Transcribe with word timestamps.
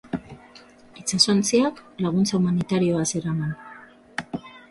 Itsasontziak 1.01 1.83
laguntza 2.05 2.35
humanitarioa 2.39 3.05
zeraman. 3.13 3.53